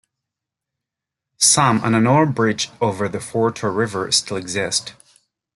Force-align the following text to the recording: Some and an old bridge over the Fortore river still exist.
Some 1.37 1.83
and 1.83 1.95
an 1.95 2.07
old 2.07 2.33
bridge 2.33 2.71
over 2.81 3.07
the 3.07 3.19
Fortore 3.19 3.69
river 3.71 4.11
still 4.11 4.35
exist. 4.37 4.95